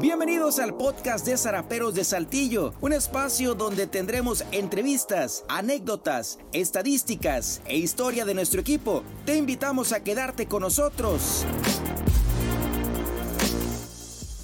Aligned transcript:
Bienvenidos 0.00 0.58
al 0.58 0.74
podcast 0.74 1.24
de 1.26 1.38
Zaraperos 1.38 1.94
de 1.94 2.04
Saltillo, 2.04 2.74
un 2.82 2.92
espacio 2.92 3.54
donde 3.54 3.86
tendremos 3.86 4.44
entrevistas, 4.52 5.42
anécdotas, 5.48 6.38
estadísticas 6.52 7.62
e 7.64 7.78
historia 7.78 8.26
de 8.26 8.34
nuestro 8.34 8.60
equipo. 8.60 9.02
Te 9.24 9.36
invitamos 9.36 9.92
a 9.92 10.04
quedarte 10.04 10.46
con 10.46 10.60
nosotros. 10.62 11.46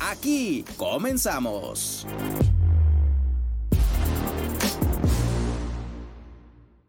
Aquí 0.01 0.65
comenzamos. 0.79 2.07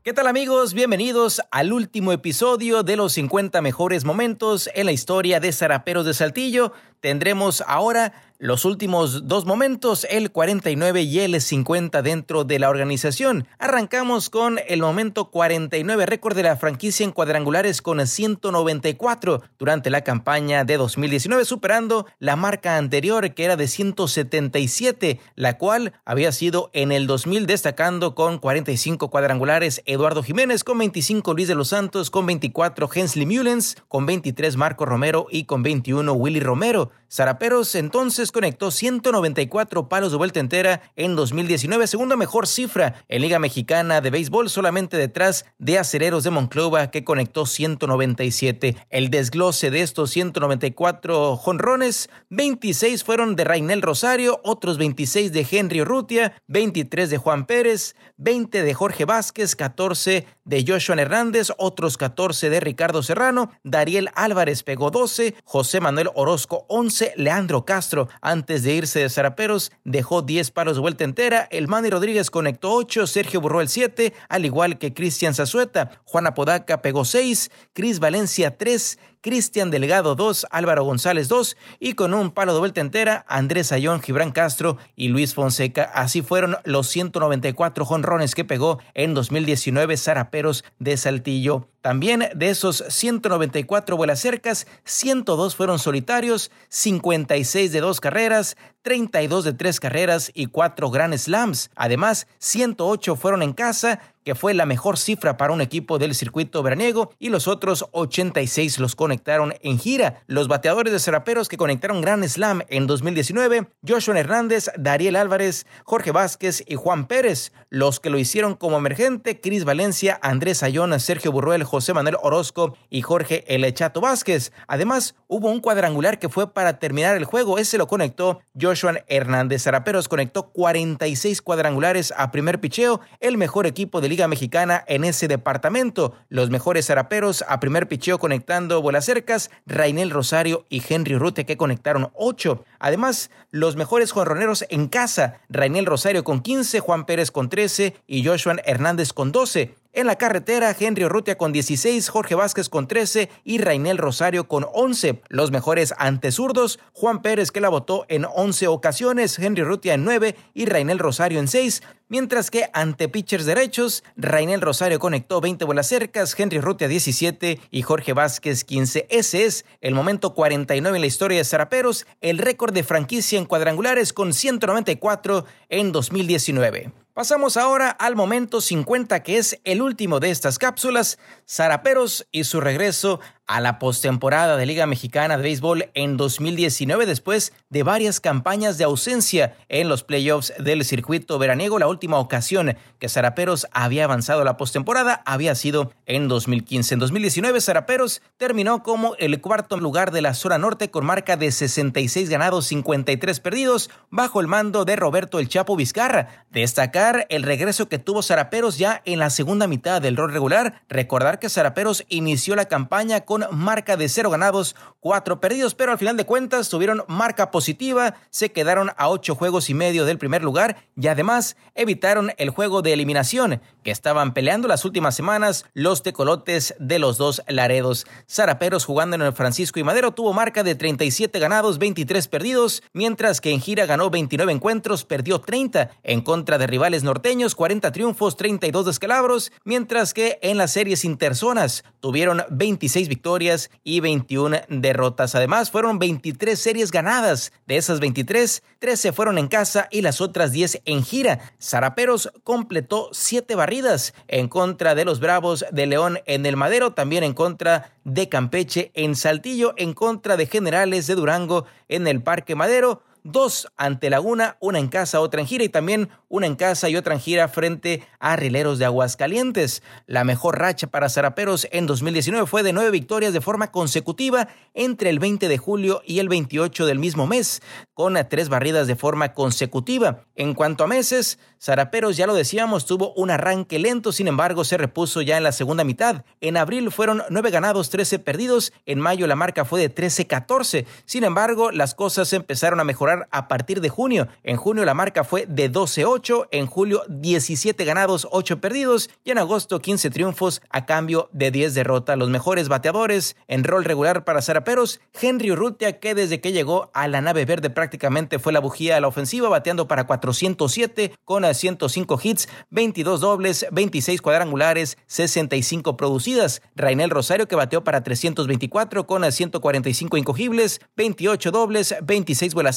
¿Qué 0.03 0.11
tal 0.11 0.27
amigos? 0.27 0.73
Bienvenidos 0.73 1.41
al 1.49 1.71
último 1.71 2.11
episodio 2.11 2.83
de 2.83 2.97
los 2.97 3.13
50 3.13 3.61
mejores 3.61 4.03
momentos 4.03 4.69
en 4.75 4.85
la 4.85 4.91
historia 4.91 5.39
de 5.39 5.53
Zaraperos 5.53 6.05
de 6.05 6.13
Saltillo. 6.13 6.73
Tendremos 6.99 7.63
ahora 7.65 8.32
los 8.39 8.65
últimos 8.65 9.27
dos 9.27 9.45
momentos, 9.45 10.05
el 10.09 10.31
49 10.31 11.01
y 11.01 11.19
el 11.19 11.39
50 11.39 12.01
dentro 12.01 12.43
de 12.43 12.59
la 12.59 12.69
organización. 12.69 13.47
Arrancamos 13.57 14.29
con 14.29 14.59
el 14.67 14.81
momento 14.81 15.31
49, 15.31 16.05
récord 16.05 16.35
de 16.35 16.43
la 16.43 16.57
franquicia 16.57 17.03
en 17.03 17.11
cuadrangulares 17.11 17.81
con 17.81 18.05
194 18.05 19.43
durante 19.57 19.89
la 19.89 20.01
campaña 20.01 20.63
de 20.63 20.77
2019, 20.77 21.45
superando 21.45 22.05
la 22.19 22.35
marca 22.35 22.77
anterior 22.77 23.33
que 23.33 23.45
era 23.45 23.55
de 23.55 23.67
177, 23.67 25.19
la 25.35 25.57
cual 25.57 25.93
había 26.05 26.31
sido 26.31 26.69
en 26.73 26.91
el 26.91 27.07
2000 27.07 27.45
destacando 27.45 28.15
con 28.15 28.39
45 28.39 29.09
cuadrangulares 29.09 29.81
Eduardo 29.85 30.23
Jiménez, 30.23 30.63
con 30.63 30.77
25 30.77 31.33
Luis 31.33 31.47
de 31.47 31.55
los 31.55 31.69
Santos, 31.69 32.09
con 32.09 32.25
24 32.25 32.89
Hensley 32.93 33.25
Mullens, 33.25 33.77
con 33.87 34.05
23 34.05 34.57
Marco 34.57 34.85
Romero 34.85 35.27
y 35.29 35.45
con 35.45 35.63
21 35.63 36.11
Willy 36.13 36.39
Romero. 36.39 36.91
Zaraperos 37.09 37.75
entonces 37.75 38.22
conectó 38.31 38.71
194 38.71 39.89
palos 39.89 40.11
de 40.11 40.17
vuelta 40.17 40.39
entera 40.39 40.81
en 40.95 41.15
2019, 41.15 41.87
segunda 41.87 42.15
mejor 42.15 42.47
cifra 42.47 43.03
en 43.07 43.21
Liga 43.21 43.39
Mexicana 43.39 44.01
de 44.01 44.09
Béisbol, 44.09 44.49
solamente 44.49 44.97
detrás 44.97 45.45
de 45.57 45.79
Acereros 45.79 46.23
de 46.23 46.29
Monclova 46.29 46.91
que 46.91 47.03
conectó 47.03 47.45
197. 47.45 48.75
El 48.89 49.09
desglose 49.09 49.71
de 49.71 49.81
estos 49.81 50.11
194 50.11 51.37
jonrones, 51.37 52.09
26 52.29 53.03
fueron 53.03 53.35
de 53.35 53.43
Rainel 53.43 53.81
Rosario, 53.81 54.39
otros 54.43 54.77
26 54.77 55.31
de 55.31 55.47
Henry 55.49 55.81
Urrutia, 55.81 56.33
23 56.47 57.09
de 57.09 57.17
Juan 57.17 57.45
Pérez, 57.45 57.95
20 58.17 58.63
de 58.63 58.73
Jorge 58.73 59.05
Vázquez, 59.05 59.55
14 59.55 60.25
de 60.45 60.65
Joshua 60.67 60.95
Hernández, 60.95 61.51
otros 61.57 61.97
14 61.97 62.49
de 62.49 62.59
Ricardo 62.59 63.03
Serrano, 63.03 63.51
Dariel 63.63 64.09
Álvarez 64.15 64.63
pegó 64.63 64.91
12, 64.91 65.35
José 65.43 65.79
Manuel 65.79 66.09
Orozco 66.15 66.65
11, 66.69 67.13
Leandro 67.17 67.65
Castro 67.65 68.09
antes 68.21 68.63
de 68.63 68.73
irse 68.73 68.99
de 68.99 69.09
Zaraperos 69.09 69.71
dejó 69.83 70.21
10 70.21 70.51
palos 70.51 70.75
de 70.75 70.81
vuelta 70.81 71.03
entera, 71.03 71.47
el 71.51 71.67
Manny 71.67 71.89
Rodríguez 71.89 72.29
conectó 72.29 72.73
8, 72.73 73.07
Sergio 73.07 73.41
el 73.61 73.69
7, 73.69 74.13
al 74.29 74.45
igual 74.45 74.77
que 74.77 74.93
Cristian 74.93 75.33
Zazueta, 75.33 76.01
Juana 76.05 76.33
Podaca 76.33 76.81
pegó 76.81 77.05
6, 77.05 77.51
Cris 77.73 77.99
Valencia 77.99 78.57
3, 78.57 78.99
Cristian 79.23 79.71
Delgado 79.71 80.15
2, 80.15 80.47
Álvaro 80.51 80.83
González 80.83 81.29
2 81.29 81.55
y 81.79 81.93
con 81.93 82.13
un 82.13 82.31
palo 82.31 82.53
de 82.53 82.59
vuelta 82.59 82.81
entera, 82.81 83.25
Andrés 83.29 83.71
Ayón, 83.71 84.01
Gibran 84.01 84.33
Castro 84.33 84.77
y 84.97 85.07
Luis 85.07 85.33
Fonseca. 85.33 85.83
Así 85.83 86.21
fueron 86.21 86.57
los 86.65 86.87
194 86.89 87.85
jonrones 87.85 88.35
que 88.35 88.43
pegó 88.43 88.79
en 88.93 89.13
2019 89.13 89.95
Zaraperos 89.95 90.65
de 90.77 90.97
Saltillo. 90.97 91.69
También 91.83 92.29
de 92.35 92.49
esos 92.49 92.83
194 92.87 93.97
vuelas 93.97 94.19
cercas, 94.19 94.67
102 94.83 95.55
fueron 95.55 95.79
solitarios, 95.79 96.51
56 96.69 97.71
de 97.71 97.79
dos 97.81 97.99
carreras, 97.99 98.57
32 98.83 99.43
de 99.45 99.53
tres 99.53 99.79
carreras 99.79 100.31
y 100.33 100.47
4 100.47 100.89
Grand 100.91 101.17
Slams. 101.17 101.71
Además, 101.75 102.27
108 102.39 103.15
fueron 103.15 103.43
en 103.43 103.53
casa, 103.53 103.99
que 104.23 104.35
fue 104.35 104.53
la 104.53 104.65
mejor 104.65 104.97
cifra 104.97 105.37
para 105.37 105.53
un 105.53 105.61
equipo 105.61 105.99
del 105.99 106.15
circuito 106.15 106.63
veraniego, 106.63 107.11
y 107.19 107.29
los 107.29 107.47
otros 107.47 107.85
86 107.91 108.79
los 108.79 108.95
conectaron 108.95 109.53
en 109.61 109.79
gira. 109.79 110.21
Los 110.27 110.47
bateadores 110.47 110.93
de 110.93 110.99
Seraperos 110.99 111.49
que 111.49 111.57
conectaron 111.57 112.01
Grand 112.01 112.25
Slam 112.27 112.61
en 112.69 112.87
2019, 112.87 113.67
Joshua 113.87 114.19
Hernández, 114.19 114.69
Dariel 114.77 115.15
Álvarez, 115.15 115.65
Jorge 115.83 116.11
Vázquez 116.11 116.63
y 116.67 116.75
Juan 116.75 117.07
Pérez. 117.07 117.51
Los 117.69 117.99
que 117.99 118.09
lo 118.09 118.19
hicieron 118.19 118.55
como 118.55 118.77
emergente, 118.77 119.39
Cris 119.39 119.65
Valencia, 119.65 120.19
Andrés 120.21 120.63
Ayona, 120.63 120.99
Sergio 120.99 121.31
Burruel, 121.31 121.63
José 121.63 121.93
Manuel 121.93 122.17
Orozco 122.21 122.77
y 122.89 123.01
Jorge 123.01 123.43
Elechato 123.53 124.01
Vázquez. 124.01 124.51
Además, 124.67 125.15
hubo 125.27 125.49
un 125.49 125.59
cuadrangular 125.59 126.19
que 126.19 126.29
fue 126.29 126.53
para 126.53 126.79
terminar 126.79 127.15
el 127.17 127.25
juego. 127.25 127.57
Ese 127.57 127.77
lo 127.77 127.87
conectó 127.87 128.39
Joshua 128.59 129.03
Hernández. 129.07 129.63
Zaraperos 129.63 130.07
conectó 130.07 130.49
46 130.51 131.41
cuadrangulares 131.41 132.13
a 132.15 132.31
primer 132.31 132.59
picheo, 132.59 133.01
el 133.19 133.37
mejor 133.37 133.65
equipo 133.65 134.01
de 134.01 134.09
Liga 134.13 134.27
Mexicana 134.27 134.83
en 134.85 135.05
ese 135.05 135.27
departamento. 135.27 136.13
Los 136.29 136.51
mejores 136.51 136.85
zaraperos 136.85 137.43
a 137.47 137.59
primer 137.59 137.87
picheo 137.87 138.19
conectando 138.19 138.79
bolas 138.79 139.05
cercas, 139.05 139.49
Rainel 139.65 140.11
Rosario 140.11 140.67
y 140.69 140.83
Henry 140.87 141.17
Rute 141.17 141.47
que 141.47 141.57
conectaron 141.57 142.11
8. 142.13 142.63
Además, 142.77 143.31
los 143.49 143.75
mejores 143.75 144.11
jonroneros 144.11 144.65
en 144.69 144.87
casa, 144.87 145.39
Rainel 145.49 145.87
Rosario 145.87 146.23
con 146.23 146.41
15, 146.41 146.79
Juan 146.79 147.07
Pérez 147.07 147.31
con 147.31 147.49
13 147.49 147.95
y 148.05 148.23
Joshua 148.23 148.57
Hernández 148.65 149.13
con 149.13 149.31
12. 149.31 149.73
En 149.95 150.07
la 150.07 150.15
carretera, 150.15 150.75
Henry 150.77 151.05
Urrutia 151.05 151.37
con 151.37 151.53
16, 151.53 152.09
Jorge 152.09 152.33
Vázquez 152.33 152.67
con 152.67 152.87
13 152.87 153.29
y 153.43 153.59
Rainel 153.59 153.99
Rosario 153.99 154.47
con 154.47 154.65
11. 154.73 155.21
Los 155.29 155.51
mejores 155.51 155.93
antezurdos, 155.99 156.79
Juan 156.93 157.21
Pérez 157.21 157.51
que 157.51 157.61
la 157.61 157.69
votó 157.69 158.03
en 158.09 158.25
11 158.25 158.69
ocasiones, 158.69 159.37
Henry 159.37 159.61
Urrutia 159.61 159.93
en 159.93 160.03
9 160.03 160.35
y 160.55 160.65
Rainel 160.65 160.97
Rosario 160.97 161.39
en 161.39 161.47
6. 161.47 161.83
Mientras 162.07 162.49
que 162.49 162.71
ante 162.73 163.07
pitchers 163.07 163.45
derechos, 163.45 164.03
Rainel 164.17 164.61
Rosario 164.61 164.97
conectó 164.97 165.41
20 165.41 165.63
bolas 165.63 165.85
cercas, 165.85 166.33
Henry 166.35 166.57
Urrutia 166.57 166.87
17 166.87 167.59
y 167.69 167.81
Jorge 167.83 168.13
Vázquez 168.13 168.63
15. 168.63 169.05
Ese 169.11 169.45
es 169.45 169.63
el 169.79 169.93
momento 169.93 170.33
49 170.33 170.97
en 170.97 171.01
la 171.01 171.07
historia 171.07 171.37
de 171.37 171.45
Zaraperos, 171.45 172.07
el 172.19 172.39
récord 172.39 172.73
de 172.73 172.81
franquicia 172.81 173.37
en 173.37 173.45
cuadrangulares 173.45 174.11
con 174.11 174.33
194 174.33 175.45
en 175.69 175.91
2019. 175.91 177.02
Pasamos 177.13 177.57
ahora 177.57 177.91
al 177.91 178.15
momento 178.15 178.59
50, 178.59 179.21
que 179.21 179.37
es 179.37 179.59
el 179.65 179.83
último 179.83 180.19
de 180.19 180.31
estas 180.31 180.57
cápsulas, 180.57 181.19
Zaraperos 181.47 182.27
y 182.31 182.45
su 182.45 182.59
regreso 182.59 183.19
a 183.47 183.59
la 183.59 183.77
postemporada 183.77 184.55
de 184.57 184.65
Liga 184.65 184.85
Mexicana 184.85 185.37
de 185.37 185.43
Béisbol 185.43 185.89
en 185.93 186.17
2019 186.17 187.05
después 187.05 187.53
de 187.69 187.83
varias 187.83 188.19
campañas 188.19 188.77
de 188.77 188.85
ausencia 188.85 189.55
en 189.67 189.89
los 189.89 190.03
playoffs 190.03 190.53
del 190.57 190.85
circuito 190.85 191.37
veraniego. 191.39 191.79
La 191.79 191.87
última 191.87 192.17
ocasión 192.19 192.77
que 192.99 193.09
Zaraperos 193.09 193.67
había 193.71 194.05
avanzado 194.05 194.41
a 194.41 194.45
la 194.45 194.57
postemporada 194.57 195.21
había 195.25 195.55
sido 195.55 195.91
en 196.05 196.27
2015. 196.27 196.93
En 196.95 196.99
2019 196.99 197.61
Zaraperos 197.61 198.21
terminó 198.37 198.81
como 198.81 199.15
el 199.17 199.41
cuarto 199.41 199.77
lugar 199.77 200.11
de 200.11 200.21
la 200.21 200.33
zona 200.33 200.57
norte 200.57 200.89
con 200.89 201.05
marca 201.05 201.35
de 201.35 201.51
66 201.51 202.29
ganados, 202.29 202.67
53 202.67 203.39
perdidos 203.39 203.89
bajo 204.09 204.39
el 204.39 204.47
mando 204.47 204.85
de 204.85 204.95
Roberto 204.95 205.39
El 205.39 205.49
Chapo 205.49 205.75
Vizcarra. 205.75 206.45
Destacar 206.49 207.25
el 207.29 207.43
regreso 207.43 207.89
que 207.89 207.99
tuvo 207.99 208.23
Zaraperos 208.23 208.77
ya 208.77 209.01
en 209.05 209.19
la 209.19 209.29
segunda 209.29 209.67
mitad 209.67 210.01
del 210.01 210.15
rol 210.15 210.31
regular. 210.31 210.81
Recordar 210.87 211.39
que 211.39 211.49
Zaraperos 211.49 212.05
inició 212.07 212.55
la 212.55 212.65
campaña 212.65 213.21
con 213.21 213.42
marca 213.51 213.97
de 213.97 214.09
cero 214.09 214.29
ganados, 214.29 214.75
cuatro 214.99 215.39
perdidos, 215.39 215.75
pero 215.75 215.91
al 215.91 215.97
final 215.97 216.17
de 216.17 216.25
cuentas 216.25 216.69
tuvieron 216.69 217.03
marca 217.07 217.51
positiva, 217.51 218.15
se 218.29 218.51
quedaron 218.51 218.91
a 218.97 219.09
ocho 219.09 219.35
juegos 219.35 219.69
y 219.69 219.73
medio 219.73 220.05
del 220.05 220.17
primer 220.17 220.43
lugar 220.43 220.77
y 220.95 221.07
además 221.07 221.57
evitaron 221.75 222.31
el 222.37 222.49
juego 222.49 222.81
de 222.81 222.93
eliminación 222.93 223.61
que 223.83 223.91
estaban 223.91 224.33
peleando 224.33 224.67
las 224.67 224.85
últimas 224.85 225.15
semanas 225.15 225.65
los 225.73 226.03
tecolotes 226.03 226.75
de 226.79 226.99
los 226.99 227.17
dos 227.17 227.41
Laredos. 227.47 228.05
Zaraperos 228.29 228.85
jugando 228.85 229.15
en 229.15 229.23
el 229.23 229.33
Francisco 229.33 229.79
y 229.79 229.83
Madero 229.83 230.11
tuvo 230.11 230.33
marca 230.33 230.63
de 230.63 230.75
37 230.75 231.37
ganados, 231.39 231.79
23 231.79 232.27
perdidos, 232.27 232.83
mientras 232.93 233.41
que 233.41 233.51
en 233.51 233.59
gira 233.59 233.85
ganó 233.85 234.09
29 234.09 234.51
encuentros, 234.51 235.03
perdió 235.03 235.41
30 235.41 235.91
en 236.03 236.21
contra 236.21 236.57
de 236.57 236.67
rivales 236.67 237.03
norteños, 237.03 237.55
40 237.55 237.91
triunfos, 237.91 238.37
32 238.37 238.85
descalabros, 238.85 239.51
mientras 239.65 240.13
que 240.13 240.39
en 240.41 240.57
las 240.57 240.71
series 240.71 241.03
interzonas 241.03 241.83
tuvieron 241.99 242.43
26 242.49 243.09
victorias 243.09 243.22
victorias 243.23 243.71
y 243.85 244.01
21 244.01 244.63
derrotas. 244.67 245.33
Además, 245.33 245.71
fueron 245.71 245.97
23 245.97 246.59
series 246.59 246.91
ganadas. 246.91 247.53
De 247.65 247.77
esas 247.77 248.01
23, 248.01 248.61
13 248.79 249.13
fueron 249.13 249.37
en 249.37 249.47
casa 249.47 249.87
y 249.91 250.01
las 250.01 250.19
otras 250.19 250.51
10 250.51 250.81
en 250.83 251.05
gira. 251.05 251.39
Zaraperos 251.57 252.29
completó 252.43 253.07
7 253.13 253.55
barridas 253.55 254.13
en 254.27 254.49
contra 254.49 254.93
de 254.93 255.05
los 255.05 255.21
Bravos 255.21 255.63
de 255.71 255.85
León 255.85 256.19
en 256.25 256.45
el 256.45 256.57
Madero, 256.57 256.91
también 256.91 257.23
en 257.23 257.33
contra 257.33 257.93
de 258.03 258.27
Campeche 258.27 258.91
en 258.93 259.15
Saltillo, 259.15 259.73
en 259.77 259.93
contra 259.93 260.35
de 260.35 260.45
Generales 260.45 261.07
de 261.07 261.15
Durango 261.15 261.65
en 261.87 262.07
el 262.07 262.21
Parque 262.21 262.55
Madero 262.55 263.03
dos 263.23 263.67
ante 263.77 264.09
Laguna, 264.09 264.57
una 264.59 264.79
en 264.79 264.87
casa, 264.87 265.19
otra 265.19 265.41
en 265.41 265.47
gira 265.47 265.63
y 265.63 265.69
también 265.69 266.09
una 266.29 266.47
en 266.47 266.55
casa 266.55 266.89
y 266.89 266.95
otra 266.95 267.13
en 267.13 267.19
gira 267.19 267.47
frente 267.47 268.03
a 268.19 268.35
Rileros 268.35 268.79
de 268.79 268.85
Aguascalientes. 268.85 269.83
La 270.07 270.23
mejor 270.23 270.59
racha 270.59 270.87
para 270.87 271.09
Zaraperos 271.09 271.67
en 271.71 271.85
2019 271.85 272.47
fue 272.47 272.63
de 272.63 272.73
nueve 272.73 272.91
victorias 272.91 273.33
de 273.33 273.41
forma 273.41 273.71
consecutiva 273.71 274.47
entre 274.73 275.09
el 275.09 275.19
20 275.19 275.47
de 275.47 275.57
julio 275.57 276.01
y 276.05 276.19
el 276.19 276.29
28 276.29 276.85
del 276.85 276.99
mismo 276.99 277.27
mes, 277.27 277.61
con 277.93 278.17
tres 278.29 278.49
barridas 278.49 278.87
de 278.87 278.95
forma 278.95 279.33
consecutiva. 279.33 280.25
En 280.35 280.53
cuanto 280.53 280.83
a 280.83 280.87
meses, 280.87 281.39
Zaraperos, 281.61 282.17
ya 282.17 282.27
lo 282.27 282.33
decíamos, 282.33 282.85
tuvo 282.85 283.13
un 283.13 283.31
arranque 283.31 283.79
lento, 283.79 284.11
sin 284.11 284.27
embargo 284.27 284.63
se 284.63 284.77
repuso 284.77 285.21
ya 285.21 285.37
en 285.37 285.43
la 285.43 285.51
segunda 285.51 285.83
mitad. 285.83 286.25
En 286.41 286.57
abril 286.57 286.91
fueron 286.91 287.23
nueve 287.29 287.51
ganados, 287.51 287.89
13 287.89 288.19
perdidos, 288.19 288.73
en 288.85 288.99
mayo 288.99 289.27
la 289.27 289.35
marca 289.35 289.65
fue 289.65 289.79
de 289.79 289.93
13-14. 289.93 290.85
Sin 291.05 291.23
embargo, 291.23 291.71
las 291.71 291.95
cosas 291.95 292.33
empezaron 292.33 292.79
a 292.79 292.83
mejorar 292.83 293.12
a 293.31 293.47
partir 293.47 293.81
de 293.81 293.89
junio. 293.89 294.27
En 294.43 294.57
junio 294.57 294.85
la 294.85 294.93
marca 294.93 295.23
fue 295.23 295.45
de 295.47 295.71
12-8, 295.71 296.47
en 296.51 296.67
julio 296.67 297.03
17 297.07 297.85
ganados, 297.85 298.27
8 298.31 298.59
perdidos 298.59 299.09
y 299.23 299.31
en 299.31 299.37
agosto 299.37 299.79
15 299.79 300.09
triunfos 300.09 300.61
a 300.69 300.85
cambio 300.85 301.29
de 301.31 301.51
10 301.51 301.73
derrotas. 301.73 302.17
Los 302.17 302.29
mejores 302.29 302.69
bateadores 302.69 303.35
en 303.47 303.63
rol 303.63 303.85
regular 303.85 304.23
para 304.23 304.41
Zaraperos, 304.41 304.99
Henry 305.19 305.51
Urrutia, 305.51 305.99
que 305.99 306.15
desde 306.15 306.41
que 306.41 306.51
llegó 306.51 306.91
a 306.93 307.07
la 307.07 307.21
nave 307.21 307.45
verde 307.45 307.69
prácticamente 307.69 308.39
fue 308.39 308.53
la 308.53 308.59
bujía 308.59 308.97
a 308.97 309.01
la 309.01 309.07
ofensiva, 309.07 309.49
bateando 309.49 309.87
para 309.87 310.05
407 310.05 311.15
con 311.25 311.43
105 311.53 312.19
hits, 312.23 312.47
22 312.69 313.21
dobles, 313.21 313.65
26 313.71 314.21
cuadrangulares, 314.21 314.97
65 315.07 315.97
producidas. 315.97 316.61
Rainel 316.75 317.09
Rosario 317.09 317.47
que 317.47 317.55
bateó 317.55 317.83
para 317.83 318.03
324 318.03 319.05
con 319.05 319.29
145 319.31 320.17
incogibles, 320.17 320.81
28 320.95 321.51
dobles, 321.51 321.95
26 322.03 322.53
vuelas 322.53 322.75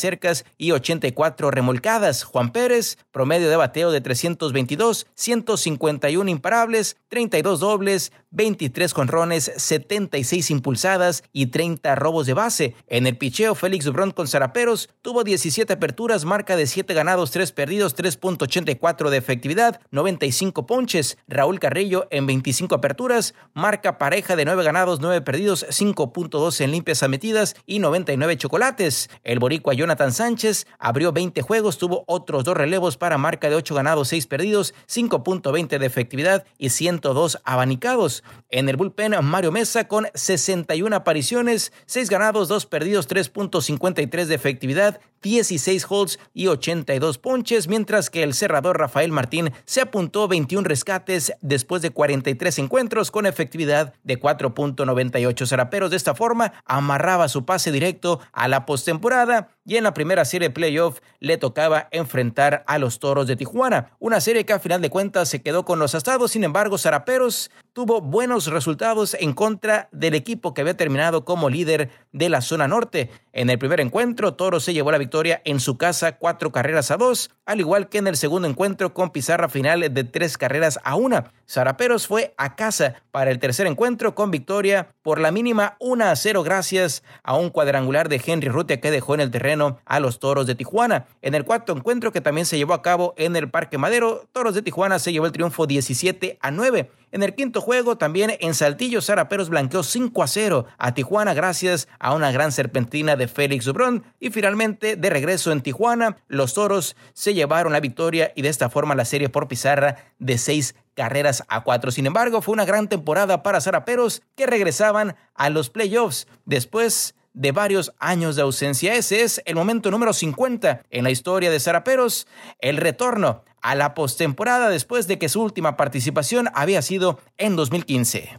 y 0.58 0.72
84 0.72 1.50
remolcadas. 1.50 2.24
Juan 2.24 2.50
Pérez, 2.50 2.98
promedio 3.12 3.48
de 3.48 3.56
bateo 3.56 3.90
de 3.90 4.00
322, 4.00 5.06
151 5.14 6.30
imparables, 6.30 6.96
32 7.08 7.60
dobles, 7.60 8.12
23 8.30 8.92
conrones, 8.92 9.50
76 9.56 10.50
impulsadas 10.50 11.24
y 11.32 11.46
30 11.46 11.94
robos 11.94 12.26
de 12.26 12.34
base. 12.34 12.74
En 12.86 13.06
el 13.06 13.16
picheo, 13.16 13.54
Félix 13.54 13.86
Dubrón 13.86 14.10
con 14.10 14.28
Zaraperos 14.28 14.90
tuvo 15.00 15.24
17 15.24 15.72
aperturas, 15.72 16.24
marca 16.24 16.56
de 16.56 16.66
7 16.66 16.92
ganados, 16.92 17.30
3 17.30 17.52
perdidos, 17.52 17.96
3.84 17.96 19.08
de 19.08 19.16
efectividad, 19.16 19.80
95 19.90 20.66
ponches. 20.66 21.16
Raúl 21.28 21.58
Carrillo 21.60 22.08
en 22.10 22.26
25 22.26 22.74
aperturas, 22.74 23.34
marca 23.54 23.96
pareja 23.98 24.36
de 24.36 24.44
9 24.44 24.64
ganados, 24.64 25.00
9 25.00 25.22
perdidos, 25.22 25.66
5.2 25.68 26.60
en 26.60 26.72
limpias 26.72 27.02
ametidas 27.02 27.56
y 27.64 27.78
99 27.78 28.36
chocolates. 28.36 29.08
El 29.24 29.38
boricua 29.38 29.74
Jonathan 29.74 30.12
Sánchez 30.16 30.66
abrió 30.78 31.12
20 31.12 31.42
juegos, 31.42 31.78
tuvo 31.78 32.04
otros 32.06 32.44
dos 32.44 32.56
relevos 32.56 32.96
para 32.96 33.18
marca 33.18 33.48
de 33.48 33.54
8 33.54 33.74
ganados, 33.74 34.08
6 34.08 34.26
perdidos, 34.26 34.74
5.20 34.88 35.78
de 35.78 35.86
efectividad 35.86 36.44
y 36.58 36.70
102 36.70 37.38
abanicados. 37.44 38.24
En 38.50 38.68
el 38.68 38.76
bullpen, 38.76 39.14
Mario 39.22 39.52
Mesa 39.52 39.88
con 39.88 40.06
61 40.14 40.94
apariciones, 40.96 41.72
6 41.86 42.10
ganados, 42.10 42.48
2 42.48 42.66
perdidos, 42.66 43.08
3.53 43.08 44.24
de 44.24 44.34
efectividad, 44.34 45.00
16 45.26 45.86
holds 45.88 46.18
y 46.34 46.46
82 46.46 47.18
ponches, 47.18 47.66
mientras 47.66 48.10
que 48.10 48.22
el 48.22 48.32
cerrador 48.32 48.78
Rafael 48.78 49.10
Martín 49.10 49.52
se 49.64 49.80
apuntó 49.80 50.28
21 50.28 50.66
rescates 50.68 51.32
después 51.40 51.82
de 51.82 51.90
43 51.90 52.60
encuentros 52.60 53.10
con 53.10 53.26
efectividad 53.26 53.94
de 54.04 54.20
4.98 54.20 55.46
Zaraperos. 55.46 55.90
De 55.90 55.96
esta 55.96 56.14
forma, 56.14 56.52
amarraba 56.64 57.28
su 57.28 57.44
pase 57.44 57.72
directo 57.72 58.20
a 58.32 58.46
la 58.46 58.66
postemporada 58.66 59.48
y 59.64 59.76
en 59.76 59.84
la 59.84 59.94
primera 59.94 60.24
serie 60.24 60.48
de 60.48 60.54
playoff 60.54 61.00
le 61.18 61.38
tocaba 61.38 61.88
enfrentar 61.90 62.62
a 62.68 62.78
los 62.78 63.00
Toros 63.00 63.26
de 63.26 63.34
Tijuana. 63.34 63.90
Una 63.98 64.20
serie 64.20 64.46
que 64.46 64.52
a 64.52 64.60
final 64.60 64.80
de 64.80 64.90
cuentas 64.90 65.28
se 65.28 65.42
quedó 65.42 65.64
con 65.64 65.80
los 65.80 65.96
astados, 65.96 66.30
sin 66.30 66.44
embargo, 66.44 66.78
Zaraperos 66.78 67.50
tuvo 67.72 68.00
buenos 68.00 68.46
resultados 68.46 69.16
en 69.18 69.32
contra 69.32 69.88
del 69.90 70.14
equipo 70.14 70.54
que 70.54 70.60
había 70.60 70.76
terminado 70.76 71.24
como 71.24 71.50
líder 71.50 71.90
de 72.12 72.28
la 72.28 72.42
zona 72.42 72.68
norte. 72.68 73.10
En 73.32 73.50
el 73.50 73.58
primer 73.58 73.80
encuentro, 73.80 74.34
Toros 74.34 74.64
se 74.64 74.72
llevó 74.72 74.92
la 74.92 74.98
victoria 75.16 75.40
en 75.46 75.60
su 75.60 75.78
casa 75.78 76.18
cuatro 76.18 76.52
carreras 76.52 76.90
a 76.90 76.98
dos, 76.98 77.30
al 77.46 77.60
igual 77.60 77.88
que 77.88 77.96
en 77.96 78.06
el 78.06 78.18
segundo 78.18 78.46
encuentro 78.46 78.92
con 78.92 79.12
pizarra 79.12 79.48
final 79.48 79.80
de 79.80 80.04
tres 80.04 80.36
carreras 80.36 80.78
a 80.84 80.94
una. 80.96 81.32
Zaraperos 81.48 82.06
fue 82.06 82.34
a 82.36 82.54
casa 82.54 83.02
para 83.12 83.30
el 83.30 83.38
tercer 83.38 83.66
encuentro 83.66 84.14
con 84.14 84.30
victoria 84.30 84.90
por 85.00 85.18
la 85.18 85.30
mínima 85.30 85.78
1 85.80 86.04
a 86.04 86.14
0 86.14 86.42
gracias 86.42 87.02
a 87.22 87.34
un 87.34 87.48
cuadrangular 87.48 88.10
de 88.10 88.20
Henry 88.22 88.50
Rutia 88.50 88.78
que 88.78 88.90
dejó 88.90 89.14
en 89.14 89.20
el 89.20 89.30
terreno 89.30 89.78
a 89.86 90.00
los 90.00 90.18
Toros 90.18 90.46
de 90.46 90.54
Tijuana. 90.54 91.06
En 91.22 91.34
el 91.34 91.44
cuarto 91.44 91.74
encuentro 91.74 92.12
que 92.12 92.20
también 92.20 92.44
se 92.44 92.58
llevó 92.58 92.74
a 92.74 92.82
cabo 92.82 93.14
en 93.16 93.36
el 93.36 93.48
Parque 93.48 93.78
Madero, 93.78 94.28
Toros 94.32 94.54
de 94.54 94.60
Tijuana 94.60 94.98
se 94.98 95.12
llevó 95.12 95.24
el 95.24 95.32
triunfo 95.32 95.66
17 95.66 96.36
a 96.42 96.50
9. 96.50 96.90
En 97.16 97.22
el 97.22 97.34
quinto 97.34 97.62
juego, 97.62 97.96
también 97.96 98.36
en 98.40 98.52
Saltillo, 98.52 99.00
Zaraperos 99.00 99.48
blanqueó 99.48 99.82
5 99.82 100.22
a 100.22 100.26
0 100.26 100.66
a 100.76 100.92
Tijuana 100.92 101.32
gracias 101.32 101.88
a 101.98 102.12
una 102.12 102.30
gran 102.30 102.52
serpentina 102.52 103.16
de 103.16 103.26
Félix 103.26 103.64
Dubrón. 103.64 104.04
Y 104.20 104.28
finalmente, 104.28 104.96
de 104.96 105.08
regreso 105.08 105.50
en 105.50 105.62
Tijuana, 105.62 106.18
los 106.28 106.52
toros 106.52 106.94
se 107.14 107.32
llevaron 107.32 107.72
la 107.72 107.80
victoria 107.80 108.32
y 108.36 108.42
de 108.42 108.50
esta 108.50 108.68
forma 108.68 108.94
la 108.94 109.06
serie 109.06 109.30
por 109.30 109.48
pizarra 109.48 109.96
de 110.18 110.36
6 110.36 110.74
carreras 110.94 111.42
a 111.48 111.64
4. 111.64 111.90
Sin 111.90 112.04
embargo, 112.04 112.42
fue 112.42 112.52
una 112.52 112.66
gran 112.66 112.86
temporada 112.86 113.42
para 113.42 113.62
Zaraperos 113.62 114.20
que 114.34 114.44
regresaban 114.44 115.16
a 115.34 115.48
los 115.48 115.70
playoffs 115.70 116.26
después 116.44 117.14
de 117.32 117.52
varios 117.52 117.94
años 117.98 118.36
de 118.36 118.42
ausencia. 118.42 118.94
Ese 118.94 119.22
es 119.22 119.40
el 119.46 119.54
momento 119.54 119.90
número 119.90 120.12
50 120.12 120.82
en 120.90 121.04
la 121.04 121.10
historia 121.10 121.50
de 121.50 121.60
Zaraperos, 121.60 122.26
el 122.60 122.76
retorno 122.76 123.42
a 123.66 123.74
la 123.74 123.94
postemporada 123.94 124.68
después 124.68 125.08
de 125.08 125.18
que 125.18 125.28
su 125.28 125.42
última 125.42 125.76
participación 125.76 126.48
había 126.54 126.82
sido 126.82 127.18
en 127.36 127.56
2015. 127.56 128.38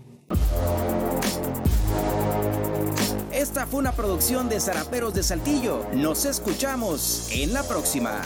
Esta 3.34 3.68
fue 3.68 3.82
una 3.82 3.92
producción 3.92 4.48
de 4.48 4.62
Zaraperos 4.62 5.14
de 5.14 5.24
Saltillo. 5.24 5.86
Nos 5.94 6.24
escuchamos 6.24 7.28
en 7.34 7.54
la 7.54 7.64
próxima. 7.64 8.22